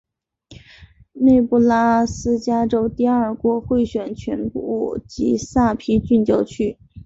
[1.11, 6.79] 内布拉斯加州第二国会选区全部及萨皮郡郊区。